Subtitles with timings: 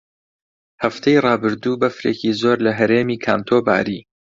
[0.83, 3.99] هەفتەی ڕابردوو بەفرێکی زۆر لە هەرێمی کانتۆ باری.